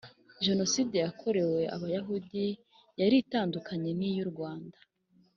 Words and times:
genoside 0.45 0.95
yakorewe 1.05 1.61
abayahudi 1.75 2.45
yari 2.99 3.15
itandukanye 3.23 3.89
niyu 3.99 4.25
rwanda 4.31 4.77